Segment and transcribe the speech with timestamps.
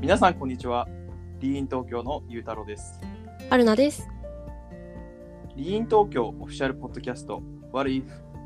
[0.00, 0.88] 皆さんこんにちは。
[1.40, 2.98] リーン東京のゆうたろうです。
[3.50, 4.08] 春菜です。
[5.54, 8.04] リーン東京オフィシャルポッドキャスト What If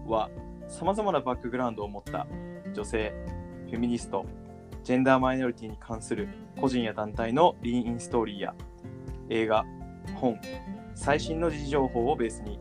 [0.08, 0.30] は
[0.66, 2.26] 様々なバックグラウンドを持った
[2.74, 3.14] 女性、
[3.66, 4.26] フェミニスト、
[4.82, 6.28] ジェンダーマイノリティに関する
[6.60, 8.54] 個人や団体のリーンインストーリーや
[9.30, 9.64] 映画、
[10.16, 10.36] 本、
[10.96, 12.58] 最新の時事情報をベースに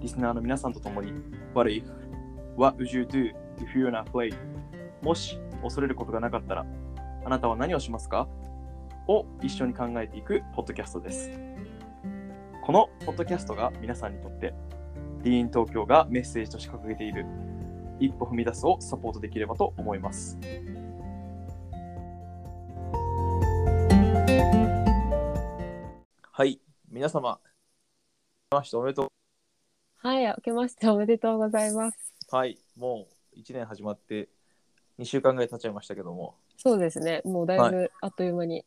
[0.00, 1.12] リスナーの皆さんと共に
[1.52, 1.82] What if?
[2.56, 4.36] What would you do if you're not afraid?
[5.02, 6.66] もし恐れることがなかったら
[7.24, 8.28] あなたは何をしますか？
[9.06, 11.30] を一緒に考えていくポッドキャストです。
[12.64, 14.54] このポッドキャストが皆さんにとって、
[15.22, 17.26] ディーン東京がメッセージとして掲げている
[17.98, 20.38] 一歩踏み出すをサポートできればと思います。
[26.32, 27.38] はい、皆様、
[28.50, 29.12] ましておめでと
[29.98, 32.14] はい、明けましておめでとうございます。
[32.32, 32.34] う。
[32.34, 34.30] はい、もう1年始まって
[34.98, 37.22] 2週間ぐらい経っちゃいましたけども、そうですね。
[37.24, 38.62] もうだいぶあっという間に。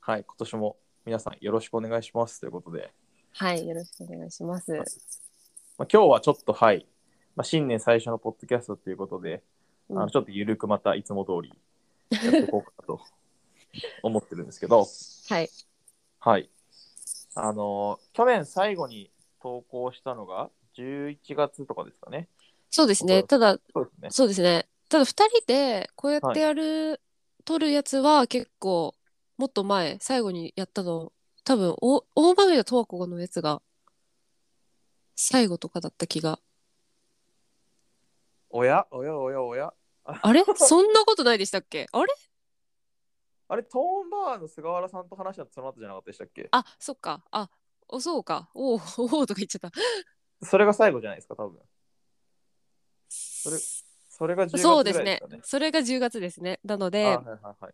[0.00, 2.92] はい、今年も皆さんよろしくお願いしますということで、
[3.32, 4.70] はい、よろしくお願いします。
[5.78, 6.86] まあ、今日はちょっとはい、
[7.36, 9.42] まあ、新年最初のポッドキャストということで、
[9.88, 11.54] あうんのちょっとゆるくまたいつも通り
[12.10, 13.00] やっていこうかなと
[14.04, 14.84] 思ってるんですけど、
[15.30, 15.48] はい。
[16.18, 16.50] はい。
[17.34, 22.28] あの、去年最後に投稿したのが11月とかですかね。
[22.68, 23.22] そうですね。
[23.22, 24.10] ただ、そうですね。
[24.10, 24.68] そうですね。
[24.90, 27.00] ただ二人でこうやってやる、
[27.44, 28.94] 撮るやつは結構
[29.38, 31.12] もっと前、最後にやったの、
[31.44, 33.62] 多分お大豆田十和子のやつが
[35.14, 36.40] 最後とかだった気が。
[38.50, 38.88] おや？
[38.90, 39.16] おや？
[39.16, 39.40] おや？
[39.40, 39.72] おや？
[40.04, 40.42] あれ？
[40.56, 41.86] そんなことないでしたっけ？
[41.92, 42.12] あれ？
[43.46, 46.48] あれ、トーンバーの菅原さんと話したのその後じゃなかったでしたっけ？
[46.50, 47.22] あ、そっか。
[47.30, 47.48] あ、
[47.86, 48.50] おそうか。
[48.54, 49.72] おう おうとか言っちゃった。
[50.44, 51.60] それが最後じゃないですか、多分。
[53.50, 53.58] れ
[54.20, 55.18] それが10月ぐそうですね。
[55.42, 56.60] それが10月ですね。
[56.62, 57.26] なのあで、はいはい
[57.64, 57.72] はい。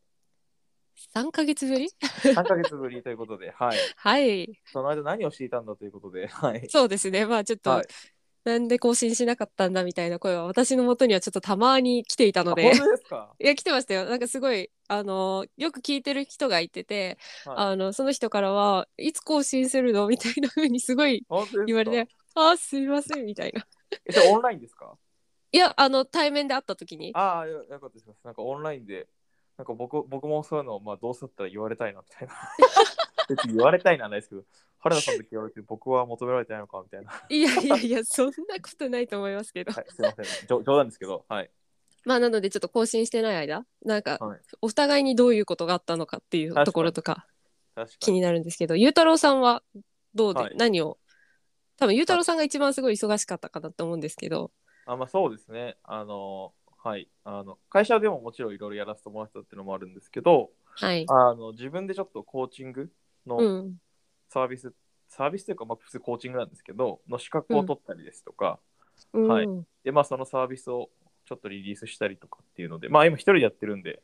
[1.13, 1.91] 3ヶ月ぶり
[2.23, 3.79] ？3ヶ月ぶりということで、はい。
[3.97, 4.49] はい。
[4.73, 6.69] その間何をしていたんだということで、はい。
[6.71, 7.27] そうですね。
[7.27, 7.87] まあちょっと、はい
[8.45, 12.77] なんで更新しなかったんだみたいな声は私のもとにはちょっとたまに来ていたのあで本。
[12.79, 13.35] 当ですか？
[13.41, 14.05] いや、来てましたよ。
[14.05, 20.07] なんかすごい、あのよく聞いてる人がいてて、はいあの、その人からは、いつ更新するの？
[20.07, 21.25] みたいな風にすごい
[21.67, 23.67] 言われて、あー、すいません、みたいな。
[24.07, 24.97] え、それオンラインですか？
[25.57, 28.11] いや、あの、対面で会った時に、ああ、よよかったです。
[28.23, 29.07] なんかオンラインで、
[29.57, 32.35] なんか僕僕もそういうのを、まあ、どうせだったら言われたいなみたいな。
[33.27, 34.45] 別に言われたいのはないですけど、
[34.81, 37.11] 原田さんだけ言われて、僕は求められてないのかみたいな。
[37.11, 39.71] はいやいやいや、そんなことないと思いますけど。
[39.71, 40.47] い、すいません。
[40.47, 41.51] 冗冗談ですけど、はい。
[42.05, 47.27] まあ、なので、ちょっと更新してない間、なんか、はい、お互いにどういうことがあったのかっていうところとか
[47.75, 47.99] 確かに。
[48.01, 49.63] 気になるんですけど、ゆうたろうさんは
[50.15, 50.99] どうで、はい何を
[51.79, 54.51] 多分ゆうたろうさんが一番すごい忙しかったかなと思うんですけど、
[54.87, 55.77] あまあ、そうですね。
[55.85, 56.53] あの、
[56.83, 57.09] はい。
[57.25, 61.05] あの会社でももちろんいろいろやらせてもらったっていうのもあるんですけど、はい。
[61.09, 62.91] あの自分でちょっとコーチング
[63.27, 63.81] うのん。
[64.29, 64.73] サービス、
[65.09, 68.61] サービスというか、まあ、普通コーチングなんですけど、の資格を取ったりですとか、
[69.13, 69.49] うん、はい
[69.83, 70.91] で、まあ、そのサービスを
[71.25, 74.03] ちょっとリリースしたりとかっていうので、まあ、今一人でやってるんで、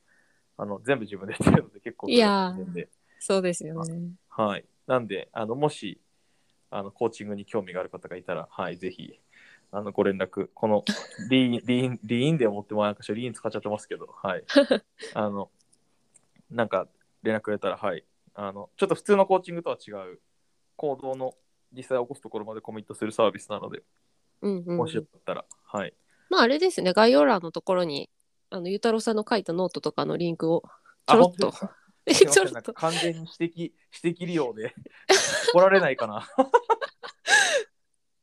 [0.57, 2.89] あの全部自分でやってるので、結構いやー大変で、
[3.21, 4.11] そうですよね。
[4.29, 4.65] はい。
[4.87, 6.01] なんで、あのもし
[6.71, 9.21] あのコーチングに興味がある方がいたら、はい、ぜひ、
[9.75, 10.85] あのご連絡、この
[11.31, 14.45] リーン、リーン、リーンで思ってもなんかリーン使っちゃってますけど、はい。
[15.15, 15.51] あの、
[16.51, 16.87] なんか
[17.23, 18.05] 連絡くれたら、はい。
[18.35, 20.21] あの、ちょっと普通のコーチングとは違う。
[20.77, 21.35] 行動の
[21.73, 23.83] 実際起こすところまでコミットするサービスなので、
[24.43, 25.95] うんうんもしよかったら、はい。
[26.29, 28.11] まああれですね、概要欄のところに、
[28.51, 30.63] あのゆうたろうさんの書いたノートとかのリンクを
[31.07, 31.53] ちょろっと。
[32.05, 32.75] え ちょろっと。
[32.75, 34.75] 完全に私的、私的利用で
[35.55, 36.27] 怒られないかな。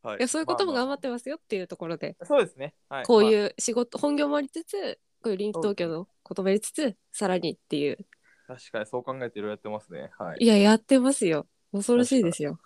[0.01, 2.73] はいやそういうことも頑張っまてますよっていうところで、あまあそうですね。
[2.89, 7.97] はい、こうまいう仕事、本業もありつつこういうリンク東京のこともやりつつさらにっていう
[8.47, 10.11] あ確かにそう考えていろいろやってますね。
[10.17, 10.47] はいい。
[10.47, 12.59] ややってますよ恐ろしいですよ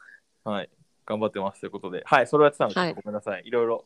[0.43, 0.69] はい。
[1.05, 2.27] 頑張ってますということで、はい。
[2.27, 3.43] それをやってたので、はいごめんなさい。
[3.45, 3.85] いろいろ、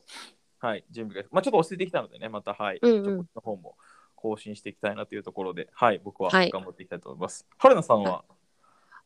[0.60, 0.84] はい。
[0.90, 2.78] 準備が、まあちょっと落ち着いてきたのでね、また、はい。
[2.80, 3.76] うんうんちょっとこっちの方も
[4.14, 6.00] 更新していきたいなというところで、はい。
[6.04, 7.46] 僕ははい頑張っていきたいと思います。
[7.58, 8.24] 春菜さんは、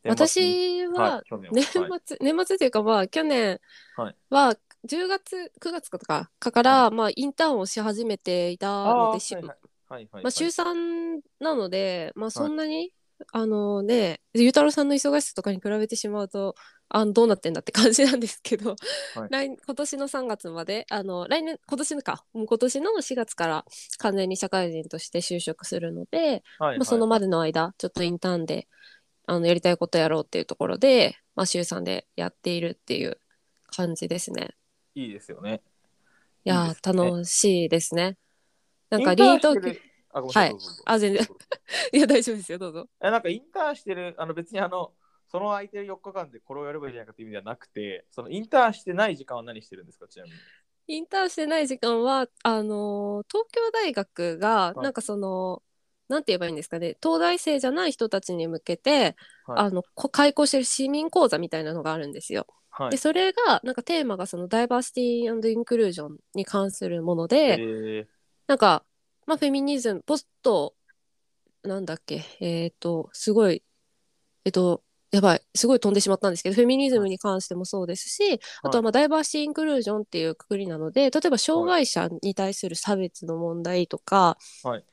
[0.09, 3.59] 私は、、年年は末、年末というかまあ去年
[3.95, 4.15] はい。
[4.29, 4.55] は
[4.85, 12.91] 10月9月とかから、まあインターンをし始めていたので、週3なので、まあ、そんなに、
[13.31, 16.55] あのね、ゆうたろうさんの忙しさとかに比べてしまうと、
[16.89, 18.75] あどうなってんだって感じなんですけど、
[19.15, 19.29] はい。
[19.29, 23.65] 来今年の3月まで、あの来年、今年のか、もう今年の4月から
[23.99, 26.77] 完全に社会人として就職するので、はい。
[26.77, 28.67] まあ、そのまでの間、ちょっとインターンで
[29.25, 33.17] あのやりたいことやろうっていうところで、まあ、週3でやっているっていう
[33.67, 34.49] 感じですね。
[34.95, 35.61] いいですよね。
[36.45, 38.17] いやね楽しいですね。
[38.89, 39.81] なんかインターリートンしてる
[40.13, 40.53] あ、ごめんなさい。
[40.53, 41.23] はいあ全然
[41.93, 42.89] いや、大丈夫ですよ、どうぞ。
[43.01, 44.93] えなんかインターンしてる、あの別にあの、
[45.27, 50.35] その空いてる4日間でこれをやればいいじゃないかっていう意味ではなくて、そのインターンしてない時間は何してるんですか、ちなみに。
[50.87, 55.63] インターンしてない時間は、あのー東京大学が、はいなんかその、
[56.09, 59.15] なんて言えばいいんですかね、東大生じゃない人たちに向けて、
[59.45, 59.65] はい。
[59.65, 62.47] あの、こ開講してる市民講座みたいなのがあるんですよ。
[62.69, 62.91] はい。
[62.91, 62.97] で、。
[62.97, 68.05] それが、なんかテーマがそのダイバーシティインクルージョンに関するものえで、ー、
[68.47, 68.83] なんか、
[69.25, 70.75] まあ、フェミニズム、ポスト、
[71.63, 73.63] なんだっけ、えっ、と、すごい、
[74.43, 84.83] えっ、と、やばい、すごい飛んでしまったんですけど、フェミニズムに関してもそうですし、あとはまあダイバーシティインクルージョンっていうくくりなので、例えば障害者に対する差別の問題とか、はい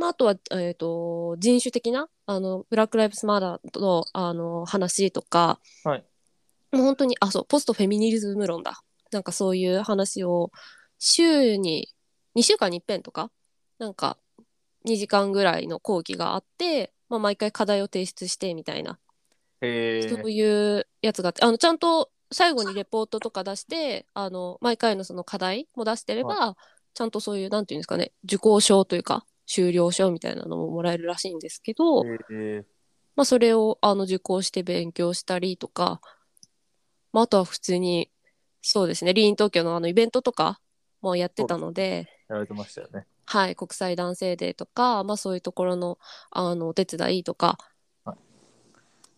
[0.00, 6.04] まあ、あとは、えっ、と、人種的な、あの、ブラック・ライブスマターの、あの、話とか、はい。
[6.72, 8.82] もう本当に、あ、そう、ポストフェミニズム論だ。
[9.12, 10.52] なんかそういう話を、
[10.98, 11.92] 週に、
[12.34, 13.30] 2週間に一遍とか、
[13.78, 14.16] なんか、
[14.86, 18.98] 2時間ぐらいの講義があって、まあ、毎回課題を提出してみたいな、
[19.60, 26.56] えー、そういうやつがあって、あの、ちゃんと最後にレポートとか出して、あの、毎回のその課題も出してれば、
[26.94, 32.64] ちゃんとそういう、なんていうんですかね、受講証というか、修了証みたいなのももらえるらしいんですけど、えー、
[33.16, 36.00] まあ、それをあの受講して勉強したりとか、
[37.12, 38.12] まあ、あとは普通に、
[38.62, 40.60] そうですね、リーン東京のあのイベントとか
[41.00, 43.06] もやってたので、やられてましたよね。
[43.26, 45.98] はい、国際男性デーとか、まあ、そういうところの
[46.30, 47.58] あのお手伝いとか、
[48.04, 48.16] はい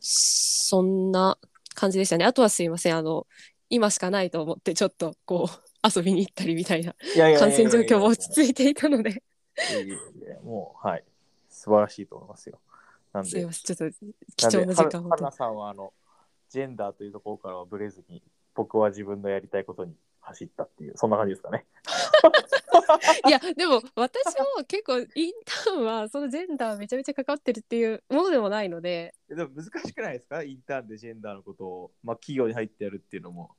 [0.04, 1.38] そんな
[1.74, 2.24] 感じでしたね。
[2.24, 3.26] あとはすいません、あの、
[3.68, 6.94] 今しかないと思って、ちょっとこう、遊びに行ったりみたいな、
[7.38, 9.22] 感染状況も落ち着いていたので、
[9.70, 11.04] いやいやいやもう、はい。
[11.48, 12.58] 素晴らしいと思いますよ。
[13.12, 13.96] なんで、すいません、ちょっと
[14.36, 15.16] 貴重な時間をは。
[15.16, 15.92] はなさんはあの
[16.48, 18.22] ジェンダーというところからはブレずに
[18.54, 21.66] 僕は自分のやりたいことに走ったっていうそんな感じですかね。
[23.28, 24.24] いやでも私
[24.56, 30.42] も結構インターンはそのジェンダーめちゃめちゃ関わってるっていうものでもないのででも難しくないですか？
[30.42, 33.54] インターンでジェンダーのことを、まあ、企業に入ってやるっていうのも。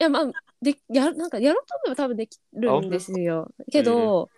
[0.00, 0.30] いやまあ
[0.62, 4.30] でやなんかやろうと思えば多分できるんですよけど、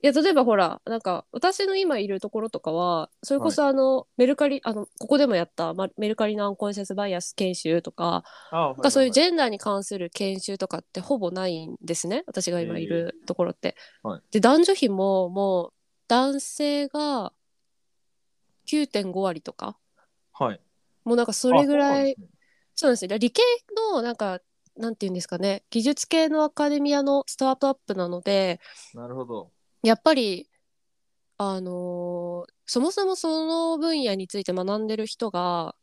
[0.00, 8.22] いや例えばほらなんか私の今いるところとかはそれこそあの、メルカリあのここでもやった、ま、メルカリのアンコンシャスバイアス研修とか
[8.52, 12.22] あそういうジェェンダーに関する研修とかってほぼないんですね。
[12.26, 13.74] 私が今いるところって。
[14.02, 14.22] はい。
[14.30, 15.72] で男女比ももう
[16.06, 17.32] 男性が
[18.68, 19.76] 9.5割とか。
[20.32, 20.60] はい。
[21.04, 22.14] もうなんかそれぐらいあ
[22.76, 23.18] そうなんですよ。
[23.18, 23.42] 理系
[23.92, 24.38] のなんか
[24.76, 25.64] なんていうんですかね。
[25.70, 28.60] 技術系のアカデミアのスタートアップなので
[28.94, 29.50] なるほど。
[29.82, 30.48] やっぱり
[31.38, 35.74] あのーそもそもその分野について学んでる人が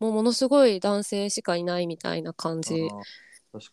[0.00, 2.88] もうものすごい男性しかいないみたいな感じ。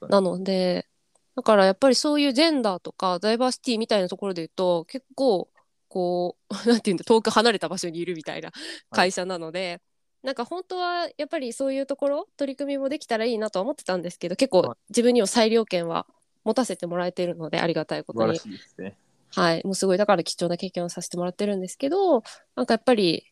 [0.10, 0.88] なので、
[1.36, 5.50] だからやっぱりそういうジェンダーとかダイバーシティみたいなところで言うと、結構、
[5.88, 8.52] こう、 なんていうんだ、遠く離れた場所にいるみたいな
[8.92, 9.82] 会社なので、
[10.22, 16.06] なんか本当はやっぱりそういうところ、取り組みもできたらいいなとは思ってたんですけど、結構はい自分には裁量権は
[16.44, 18.56] 持たせてもらえているので、ありがたいことに素晴ら。
[18.56, 18.98] しいですね。
[19.36, 22.24] はい、もうすごいだから貴重な経験をさせてもらってるんですけど
[22.56, 23.26] なんかやっぱり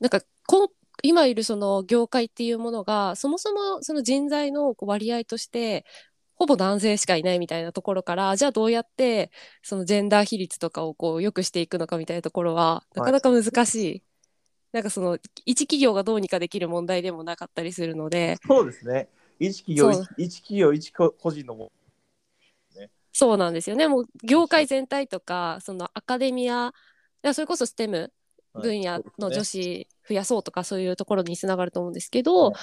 [0.00, 0.68] なんかこう
[1.02, 5.84] 今いるその業界っていうものがそもそもその人材の割合として
[6.34, 9.30] ほぼ男性しかいないみたいなところからじゃあどうやって
[9.62, 14.02] そのジェンダー比率とかをこう良くしていくのかみたいなところはなかなか難しい、
[14.72, 18.36] なんかその一企業がどうにかできる問題でもなかったりするので。
[18.46, 19.08] そうですね。
[19.40, 21.72] 一企業、一一企業、一個個人のも
[23.12, 23.88] そうなんですよね。
[23.88, 26.72] もう業界全体とか、そのアカデミア、
[27.24, 28.10] いやそれこそ STEM
[28.54, 32.54] 分野の女子増やそうとかそういうところにつながると思うんですけど、はい。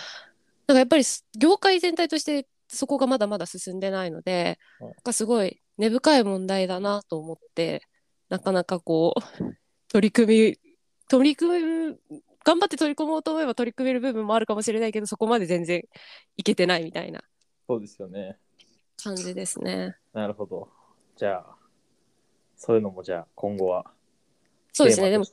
[0.67, 4.89] なんかやっぱりす業界全体としてそこがまだまだ進んでないので、はい。
[4.89, 7.81] なんかすごい根深い問題だなと思って、
[8.29, 9.43] なかなかこう、
[9.89, 10.59] 取り組み、
[11.07, 11.99] 取り組む、
[12.43, 15.83] 頑張って取り込もうと思えば取り組める部分もあるかもしれないけど、そこまで全然
[16.37, 17.21] いけてないみたいな。
[17.67, 18.37] そうですよね。
[19.05, 19.95] 感じですね。
[20.13, 20.67] なるほど。
[21.15, 21.55] じゃあ、
[22.57, 23.85] そういうのもじゃあ今後は
[24.73, 25.11] そうですね。
[25.11, 25.25] でも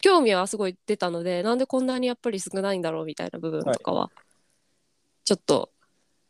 [0.00, 4.10] 興味はすごい出たのでなんでこんなにやっぱり少ないんだろうみたいな部分とかは、
[5.24, 5.70] ちょっと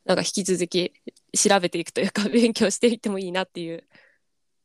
[0.04, 0.92] なんか引き続き
[1.36, 3.84] 調べていくというか 勉強していってもいいなっていう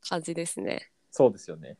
[0.09, 0.91] 感じですね。
[1.11, 1.77] そうですよね。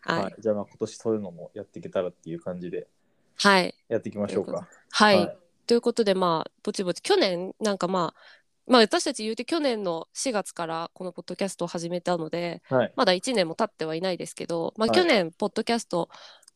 [0.00, 0.22] はい。
[0.22, 0.34] はい。
[0.38, 2.88] じゃあまあ今年そういうのもやっていけたらっていう感じで
[3.36, 3.74] はい。
[3.88, 4.68] やっていきましょうか。
[4.90, 5.38] はい。
[5.66, 8.20] ということでまあぼちぼち去年なんかまあ
[8.68, 12.92] まあ私たち言うて去年の4月からこのポッドキャストを始めたのではい。
[12.96, 16.08] まだ1年も経ってはいないですけど、まあ、はい去年ポッドキャスト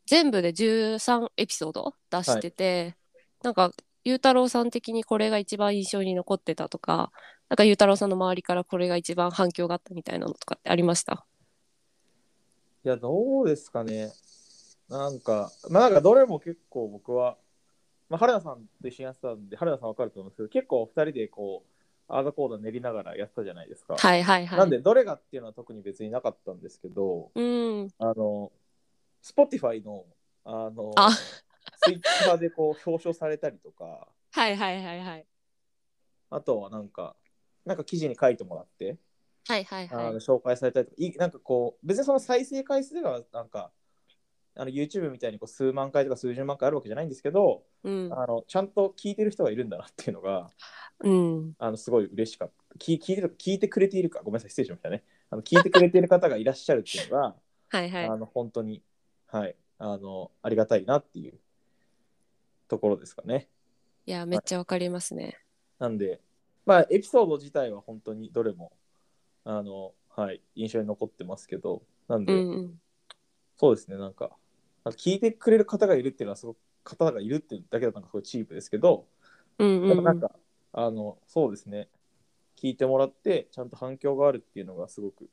[0.07, 2.97] 全部で13エピソード出してて、
[3.43, 3.73] なんか
[4.05, 7.13] ゆうたろうさん的にこれが一番印象に残ってたとか
[7.49, 11.25] なんかゆうたろうさんの周りからこれが一番反響があったみたいなのとかってありました？
[12.85, 14.11] いや、どうですかね。
[14.89, 17.39] なんか、まあなんかどれも結構僕は、
[18.09, 21.72] まあ、春菜さんと一緒にやってたんで、春菜さんわかると思うんですけど、結構二人でこう、
[22.13, 23.95] アーダコーダ練りながらやってたじゃないですか。
[23.95, 24.59] はいはいはい。
[24.59, 27.89] なんで、どれがっていうのは特に別になかったんですけど、うん。
[27.99, 28.53] あの、
[29.23, 30.05] Spotify の、
[30.45, 31.11] あの、あ
[31.79, 35.27] ツイッターでこう表彰されたりとか、 はいはいはいはい。
[36.29, 37.17] あとはなんか、
[37.65, 38.99] なんか記事に書いてもらって、
[39.49, 40.13] はいはいあはい。
[40.13, 43.73] の紹介されたりとか、いなんかこう、別にその再生回数がなんか、
[44.55, 48.13] あの YouTube みたいにこう数万回とか数十万回あるわけじゃないんですけど、うん。
[48.13, 50.51] あのちゃんと聞いてる人がいるんだなっていうのが、
[51.01, 51.55] うん。
[51.59, 52.77] あのすごい嬉しかった。
[52.79, 55.05] 聞聞いてる聞いてくれているか、ごめんなさい、失礼しましたね。
[55.31, 57.35] あの聞いてくれている方がいらっしゃるっていうのが、
[57.71, 58.05] はいはい。
[58.07, 58.83] あの本当に、
[59.27, 61.39] はい、あの、ありがたいなっていう
[62.69, 63.49] ところですかね。
[64.05, 65.39] いや、めっちゃわかりますね。
[65.79, 66.21] なんで、
[66.67, 68.73] まあ、エピソード自体は本当にどれも、
[69.45, 72.81] あの、はい、印象に残ってますけど、なんで、うんうん。
[73.57, 74.37] そうですね、なんか
[74.91, 79.07] 聞いてくれる方がいるっていうのは、すごく、方がいるっていうだけだとなんかすごいチープですけど、
[79.59, 80.33] うんうんなんか、
[80.73, 81.89] あの、そうですね、
[82.57, 85.29] 聞いてもらって、ちゃんと反響があるっていうのがすごく、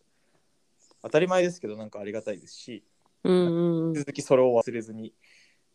[1.01, 2.83] 当たり前ですけど、なんかありがたいですし、
[3.23, 3.93] うんうんうん。
[3.95, 5.13] 続きそれを忘れずに、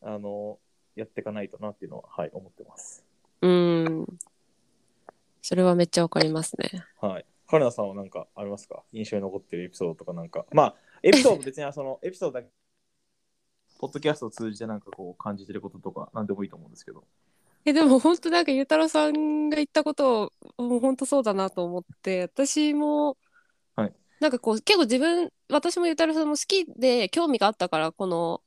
[0.00, 0.58] あの、
[0.94, 3.04] やっていかないとなっていうのは、はい、思ってます。
[3.40, 4.06] うん。
[5.42, 6.84] それはめっちゃわかりますね。
[7.00, 7.26] はい。
[7.46, 8.82] 春菜さんは何かありますか？
[8.92, 10.46] 印象に残ってるエピソードとかなんか。
[10.52, 12.48] まあ、エピソード別にそのエピソードだけ、
[13.84, 17.04] ポッドキャストを通じてなんかこう感じてることとか何でもいいと思うんですけど。
[17.66, 23.18] え、でも本当なんかゆうたろうさんが言ったこともう本当そうだなと思って、私も、
[23.76, 28.40] はいなんかこう結構自分、私もゆうたろうさんも好きで興味があったからこの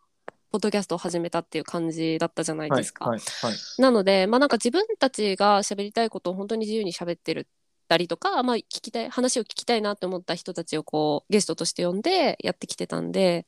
[0.49, 3.05] ポッドキャストを始めたっていう感じだったじゃないはいですか。
[3.05, 3.55] はいはい。
[3.77, 7.47] なので、まあなんか自分たちが喋りたいことを本当に自由に喋ってる
[7.87, 13.45] たりとか、まあ聞きたい、話を聞きたいなって思った人たちをこうゲストとして呼んでやってきてたんで、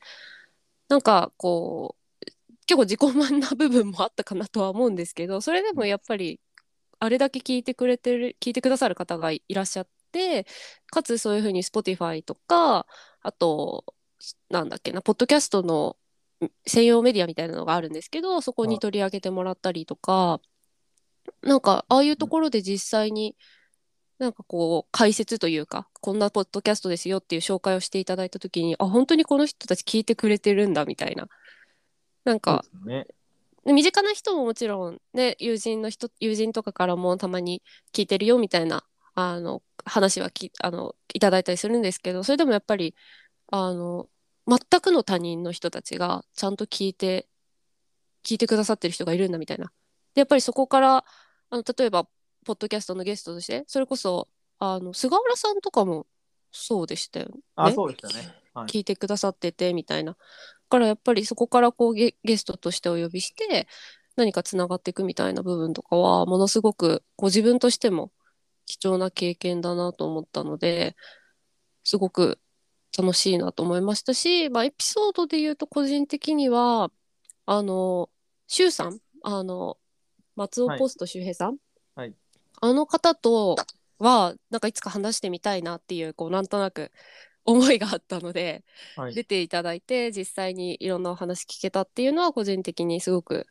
[0.89, 2.25] なんかこう、
[2.67, 6.39] 結構自己満な部分もあったかなとは思うんですけど、それでもやっぱり
[6.99, 10.45] あれだけ聞いてくれてる、聞いてくださる方がいらっしゃって、
[10.87, 12.87] かつそういうふうに Spotify とか、
[13.21, 13.85] あと、
[14.49, 15.97] なんだっけな、ポッドキャストの
[16.67, 20.41] 専用メディアみたいなのがあるんですけど、そこに取り上げてもらったりとか、
[21.43, 23.35] なんかああいうところで実際に
[24.19, 31.27] なんかこう解説というか、こんなポッドキャストですよっていう紹介をしていただいたときに、あ、本当にこの人たち聞いてくれてるんだみたいな。
[32.25, 33.07] なんかね。
[33.65, 37.61] で身近な人ももちろんね友人の人友人とかからもたまに
[37.93, 38.83] 聞いてるよみたいな
[39.15, 42.95] あの話はきあのいただいたりするんですけどそれでもやっぱり
[43.51, 44.07] あの
[44.47, 47.27] 全くの他人の人たちがちゃんと聞いて
[48.23, 49.71] 聞いてくださってる人がいるんだみたいな。
[50.15, 51.05] でやっぱりそこから
[51.49, 52.07] あの例えば
[52.49, 54.27] ポッドキャストのゲストとしてそれこそ
[54.57, 56.07] あの菅原さんとかも
[56.51, 57.33] そうでしたよね。
[57.55, 58.33] あ、そうでしたね。
[58.55, 58.65] はい。
[58.65, 60.13] 聞いてくださっててみたいな。
[60.13, 60.17] だ
[60.67, 63.67] からやっぱりそこからこうゲゲストとしてお呼びして
[64.15, 68.11] 何かつながっていくみたいな部分とかはものすごくこう自分としても
[68.65, 70.95] 貴重な経験だなと思ったので
[71.83, 72.39] すごく
[72.97, 76.89] 楽しいなと思いましたし、まあ、エピソードで言うと個人的には
[77.45, 78.09] あの
[78.47, 79.77] 周さんあの
[80.35, 81.57] 松尾ポスト周平さん、はい
[82.61, 83.55] あの方と
[83.99, 86.91] はなんかいつか話してみたいなっていうこうなんとなく
[87.45, 88.63] 思いがあったので、
[88.95, 89.13] はい。
[89.13, 93.47] 出ていただいて実際にいろんなお話聞けたっていうのは個人的にすごく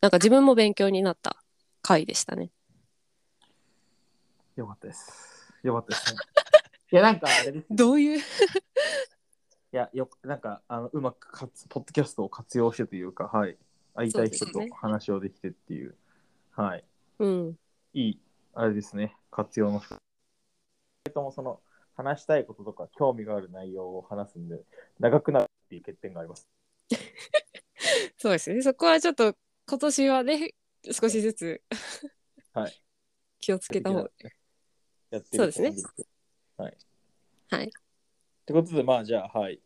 [0.00, 1.42] なんか自分も勉強になった
[1.82, 2.50] 回でしたね。
[4.56, 5.52] よかったです。
[5.62, 6.20] よかったですね。
[6.92, 7.76] いや、なんかあれですね。
[7.76, 8.18] どういう？
[8.22, 8.22] い
[9.72, 13.58] や、よなんかあのうまくかつ、ポッドキャストを活用してというか、はい。
[13.94, 15.96] 会いたい人と話をできてっていう、
[16.52, 16.84] はい。
[17.18, 17.58] うん
[17.94, 18.20] いい、
[18.58, 19.82] あれですね、活用の。
[21.12, 21.60] ともその、
[21.94, 24.64] 話したいこととか、興味がある内容を話すんで、
[24.98, 26.48] 長くなるっていう欠点があります。
[28.16, 29.36] そうですねそこはちょっと
[29.68, 30.54] 今年はね
[30.90, 31.62] 少しずつ
[32.54, 32.82] はい。
[33.40, 34.10] 気をつけた方が
[35.10, 35.74] やってるそうですね
[36.56, 36.76] はい。
[37.50, 37.70] はいっ
[38.46, 39.60] てことで、まあ、じゃあ、はい。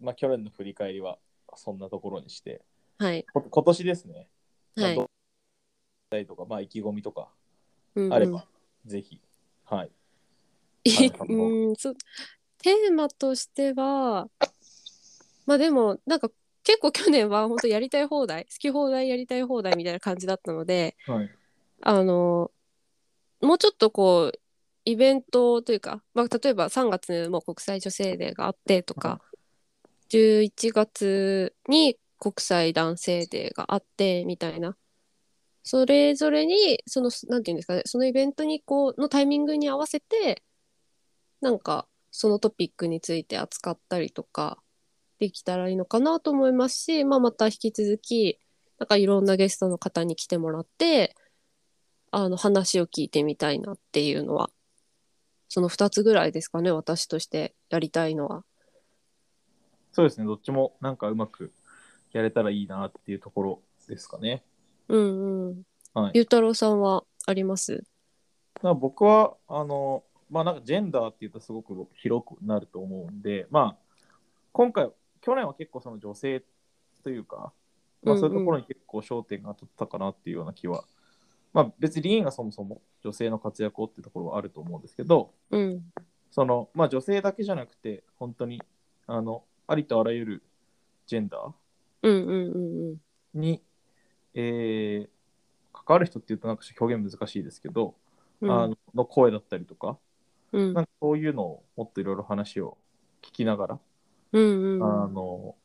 [0.00, 1.18] まあ、去年の振り返りは、
[1.56, 2.62] そんなところにして、
[2.98, 4.30] はいこ今年ですね、
[4.76, 5.08] まあはいどうし
[6.10, 7.28] たいとか、まあ、意気込みとか
[8.10, 8.44] あれば、
[8.86, 9.20] ぜひ、
[9.64, 9.90] はい。
[11.28, 11.96] うんそう。
[12.58, 14.28] テーマとしては
[15.46, 16.30] まあでもなんか
[16.62, 21.30] 結構去年は本当やりたい放題好き放題やりたい放題みたいな感じだったのではい。
[21.82, 22.50] あの
[23.42, 24.40] もうちょっとこう
[24.86, 29.20] イベントというか、まあ、例えば3月も国際女性デーがあってとか、
[30.08, 34.76] 11月に国際男性デーがあってみたいな
[35.64, 40.42] それぞれにそのなんていうんですかねそのイベントにこうのタイミングに合わせて
[41.40, 44.58] なんかそのトピックについて扱ったりとか
[45.18, 48.38] できたらいいのかなと思いますし、まあ、また引き続き
[48.78, 51.16] なんかいろんなゲストの方に来てもらって
[52.10, 54.50] あの話を聞いてみたいなっていうのは
[55.48, 58.44] その2つぐらいですかね私としてやりたいのは。
[59.92, 61.52] そうですね、どっちもなんかうまく
[62.12, 64.42] やれたらいいなっていうところですかね。
[64.88, 65.62] うんうん。
[65.94, 66.12] はい。
[66.14, 67.84] ゆうたろうさんはあります？
[68.62, 73.98] 僕は、あの、まあなんかジェンダーっていうとすごく広くなると思うんで、まあ、
[74.52, 76.42] 今回、去年は結構その女性
[77.02, 77.52] というか、
[78.02, 78.20] まあうんうん。
[78.20, 80.84] そういうところに結構焦点が当たったかなっていうような気は、
[81.52, 85.82] まあ別にリーンがそもそも女性の活躍をっていうところはあると思うんですけど、うん。
[86.30, 88.62] その、まあ女性だけじゃなくて、本当に、
[89.06, 90.42] あの、ありとあらゆる
[91.06, 91.52] ジェンダー、
[92.02, 93.40] うんうんうんうん。
[93.40, 93.62] に、
[94.34, 95.08] えー
[95.74, 97.94] 関わる人っていうとなんか表現難しいですけど、
[98.40, 98.50] うん。
[98.50, 99.98] あのの声だったりとか、
[100.52, 100.72] うん。
[100.72, 102.78] なんかそういうのをもっといろいろ話を
[103.20, 103.78] 聞きながら、
[104.32, 105.56] うんうんあの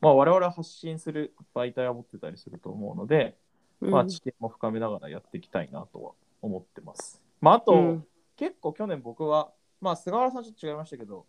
[0.00, 3.36] まあ、我々は発信する媒体は持ってたりすると思うので、
[3.80, 3.90] うん。
[3.90, 6.12] まあ、知見も深めながらやっていきたいなとは
[6.42, 7.22] 思ってます。
[7.40, 8.06] まあ、あと、うん。
[8.36, 11.26] 結構去年僕は、まあ、菅原さんちょっと違いましたけど、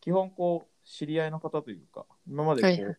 [0.00, 2.96] 基本こう、知り合いの方というか、今までこう、はいはい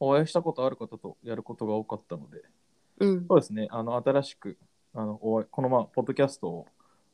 [0.00, 2.42] お会いしたことある方とやることが多かったので、
[2.98, 4.58] うんそうですね、あの新しく
[4.94, 6.66] あのおこのままポッドキャストを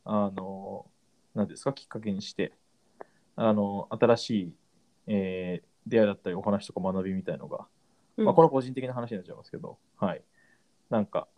[0.04, 0.86] あの
[1.34, 2.52] 何ですかきっかけにして
[3.36, 4.52] あの新しい、
[5.06, 7.66] えー出会いだったりお話とか学びみたいのが、
[8.16, 10.22] うんまあ、これは個人的な話になっちゃいますけど、はい、
[10.88, 11.28] なんか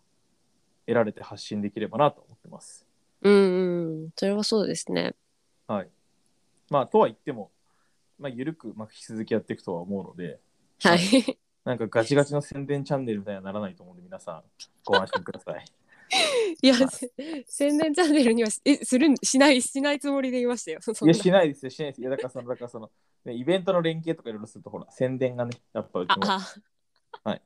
[0.87, 2.87] 得られて発信できればなと思ってます。
[3.23, 5.15] うんうんそれはそうですね。
[5.69, 5.89] はい。
[6.71, 7.51] まあ、とは言っても、
[8.19, 10.41] まあ、緩く、まあ、引き続きやっていくとは思うので、
[10.83, 10.99] はい。
[11.65, 14.43] なんかガチガチの宣伝チャンネルみたいにはならないと思うんで、皆さん、
[14.85, 15.65] ご安心ください。
[16.61, 16.75] いや、
[17.47, 20.81] 宣伝チャンネルにはしえするんしないしないつもりでいましたよ。
[21.03, 22.09] いや、しないですよ、しないですよ。
[22.09, 22.91] いや、だからその、だからその、
[23.25, 26.17] ね、イベントの連携とかいろいろすると、ほら、宣伝がね、やっぱうちも。
[26.25, 26.41] あ
[27.25, 27.43] はい。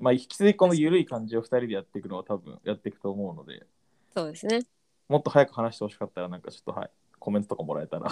[0.00, 3.66] まあ、引き続きこの緩い感じを2人でやっていくのは多分やっていくと思うので、
[4.14, 4.60] そうですね。
[5.08, 8.10] もっと早く話してほしかったら、なんかちょっと、はい、コメントとかもらえたら。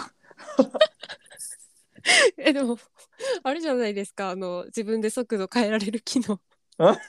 [2.39, 2.79] えでも
[3.43, 6.41] あれじゃないですかあの自分で速度変えられる機能
[6.79, 6.97] あ？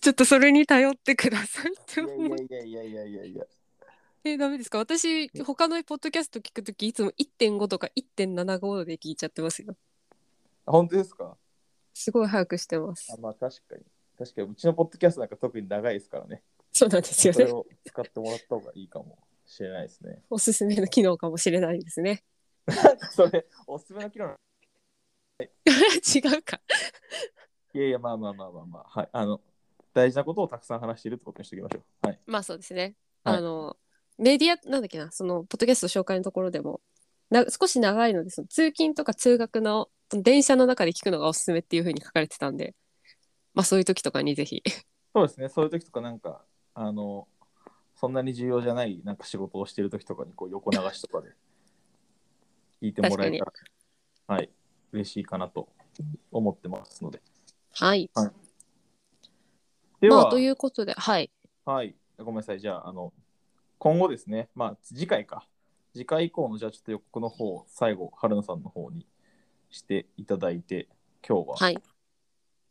[0.00, 2.36] ちょっとそれに頼ってくださいってい思う。
[2.50, 3.44] やいやいやいやいやいや。
[4.24, 9.76] えダメですか私他のポッドキャスト聞くときいつも1.5とか1.75で聞いちゃってますよ。
[10.66, 11.36] あ本当ですか？
[11.94, 13.16] すごい早くしてますあ。
[13.20, 13.84] まあ確かに。
[14.18, 16.42] 確かに、うちのポッドキャストなんか特に長いですからね。
[16.72, 17.34] そうなんですよね。
[17.34, 20.22] それを使ってもらった方がいいかもしれないですね。
[20.28, 22.24] おすすめの機能かもしれないですね。
[23.10, 24.26] それ、おすすめの機能
[25.38, 26.60] 違うか。
[27.74, 29.08] いやいや、まあまあまあまあまあ、はい。
[29.12, 29.40] あの、
[29.92, 32.06] 大事なことをたくさん話しているってことにしておきましょう。
[32.06, 32.20] はい。
[32.26, 32.94] まあそうですね。
[33.24, 33.76] はいあの
[34.16, 35.12] メディアなんだっけな？
[35.12, 36.80] そのポッドキャスト紹介のところでも
[37.30, 42.74] な少し長いのでその通勤とか通学の電車の中で聞くのがおすすめっていう風に書かれてたんで、
[43.54, 44.62] まあそういう時とかにぜひ。
[45.14, 46.42] そうですね、そういう時とかなんか、
[46.74, 47.28] あの、
[47.96, 51.30] そんなに重要じゃないなんか仕事をしている時とかにこう横流しとかで
[52.82, 53.52] 聞いてもらえたら、
[54.28, 54.50] はい、
[54.92, 55.68] 嬉しいかなと
[56.30, 57.20] 思ってますので。
[57.72, 58.10] はい。
[60.00, 61.30] では、まあということではい。
[61.64, 63.12] はい、ごめんなさい、じゃあ、あの、
[63.78, 65.46] 今後ですね、まあ次回か、
[65.92, 69.06] 次回以降のじゃあちょっと予告の方、最後、春菜さんの方に
[69.70, 70.88] していただいて、
[71.26, 71.78] 今日は、はい。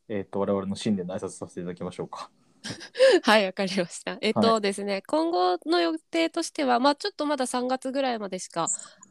[0.10, 2.32] えっ、と、我々の新年の挨拶させていただきましょうか。
[3.24, 4.18] はい、わかりました。
[4.22, 8.68] えっとですね、今後の予定としては、まあちょっとまだ3月ぐらいまでしか、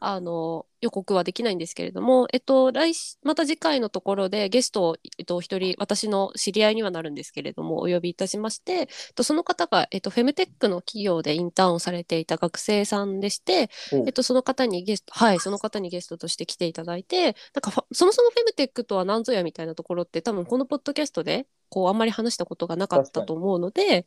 [0.08, 24.06] あの、予告はできないんですけれども、えっと、来し、また次回のところでゲストを、えっと、一人、私の知り合いにはなるんですけれども、お呼びいたしまして、えっと、その方が、えっと、フェムテックの企業でインターンをされていた学生さんでして、おえっと、その方にゲスト、はい、その方にゲストとして来ていただいて、なんかそもそもフェムテックとは何ぞやみたいなところって、多分このポッドキャストで、こう、あんまり話したことがなかったと思うので、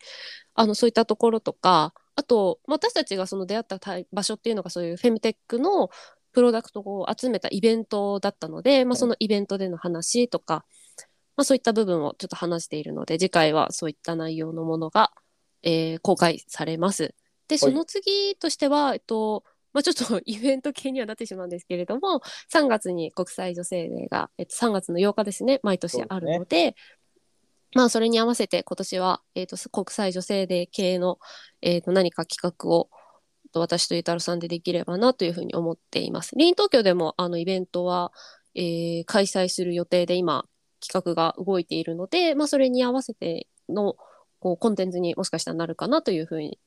[0.54, 3.80] あの、そういったところとか、あと、まあ私たちがその出会った
[4.12, 5.90] 場所っていうのが、そういうフェムテックの
[6.34, 10.66] プロダクトを集めたイベントだったので、まあ、そのイベントでの話とか、
[11.38, 15.12] まあ、そういった部分をちょっと話しているので、次回はそういった内容のものが、
[15.64, 17.16] えー公開されます。
[17.48, 26.76] で、その次としては、えっと、まあ、ちょっとイベント系にはなってしまうんですけれども、3月に国際女性デーが、えっと、3月の8日ですね、毎年あるので、
[27.76, 31.20] まあ、それに合わせて今年は、えっと、国際女性デー系の、
[31.62, 32.90] えっと、何か企画を、
[33.46, 36.36] えっと私とゆうたろうさんでできればなというふうに思っています。
[36.36, 38.12] リーン東京でもあのイベントは、
[38.56, 40.46] えー開催する予定で今
[40.82, 43.96] 企画が動いているので、まあ、それに合わせての
[44.40, 46.60] こうコンテンツにもしかしたらなるかなというふうに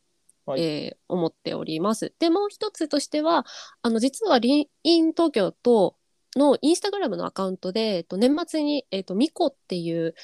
[0.45, 2.13] はいえー思っております。
[2.19, 3.47] でもう一つとしては
[3.83, 5.97] あの実はリイン東京と
[6.37, 10.15] のインスタグラムのアカウントで、えっと、年末に、えっと、ミコっていう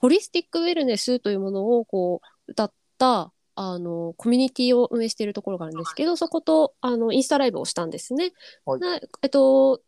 [0.00, 8.32] ホリスティックウェルネスというものをこう歌ったあのコミュニティを運営しているところがあるんですけど、そことあのインスタライブをしたんですね。
[8.64, 8.80] はい。
[8.80, 9.82] なえっと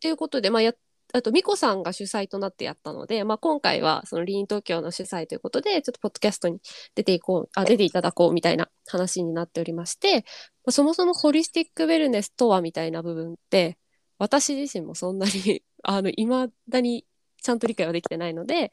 [0.00, 0.72] ということで、まあ、や
[1.12, 6.60] あと、ミコさんが主催となってやったので、まあ、今回は、その、リーン東京の主催ということで、ちょっと、ポッドキャストに
[6.94, 10.24] 出ていこう、あ、出ていただこう、みたいな話になっておりまして、
[10.64, 13.76] まあそもそもホリスティックウェルネスとは、みたいな部分って、
[14.18, 17.04] 私自身もそんなに、あの、未だに
[17.42, 18.70] ちゃんと理解はできてないので、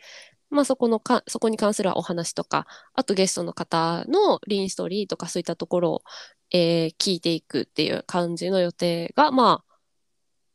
[0.49, 6.01] まあ、そこのか、そこに関するお話とか、あとゲストの方のリーンストーリーとかそういったところを、
[6.51, 9.77] えー聞いていくっていう感じの予定が、まあ、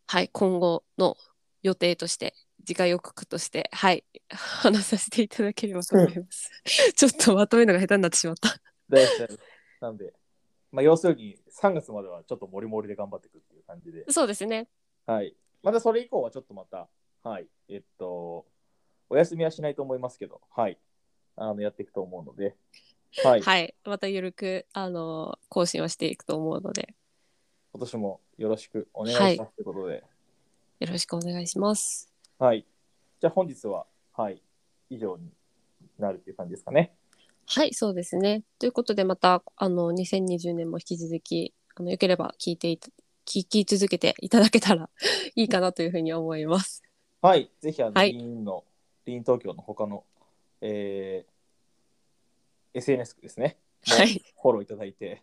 [0.07, 1.16] はい、今後の
[1.62, 6.50] 予定として、次回予告として、はい、話させていただければと思います。
[6.94, 8.50] ちょっとまとめるのが下手になってしまった。
[8.88, 9.07] 大
[9.81, 10.12] なんで、
[10.70, 14.68] まあ、要するに3月まではちょっとモリモリで頑張っていくっていう感じで、そうですね。
[15.07, 15.35] はい。
[15.62, 16.88] またそれ以降はちょっとまた、
[17.22, 17.46] はい。
[17.68, 18.46] えっと、
[19.12, 20.79] お休みはしないと思いますけど、はい。
[21.37, 22.57] あの、やっていくと思うので、
[23.22, 23.42] はい。
[23.42, 26.94] はい、またゆるく、あの、更新はしていくと思うので、
[27.75, 30.03] 今年もよろしくお願いしますということで、
[30.81, 32.11] よろしくお願いします。
[32.38, 32.64] はい。
[33.20, 34.40] じゃあ本日は、はい。
[34.88, 35.31] 以上に
[35.98, 36.94] なるっていう感じですかね。
[37.46, 38.44] はい、そうですね。
[38.59, 42.88] ということで、また、あの、2020年も引き続き、あの、よければ聞いていた、
[43.27, 44.88] 聞き続けていただけたら
[45.35, 46.83] いいかなというふうに思います。
[47.20, 47.51] はい。
[47.61, 48.64] ぜひ、あの、はいの、
[49.07, 50.05] リーン東京の他の、
[50.61, 53.59] えー、SNS ですね。
[53.87, 54.23] はい。
[54.41, 55.23] フォローいただいて、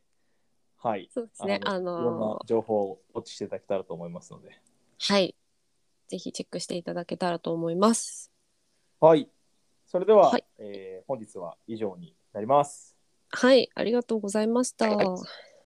[0.77, 1.09] はい。
[1.13, 1.59] そうですね。
[1.63, 4.59] あいろんのな、情報をウォッチしていただけたらと思いますので。
[4.99, 5.35] はい。
[6.07, 8.31] ぜひチェックしていただけたらと思います。
[8.99, 9.29] はい。
[9.85, 12.95] それでは、はいえー本日は以上になります。
[13.31, 14.89] はい、ありがとうございました。
[14.89, 15.48] はい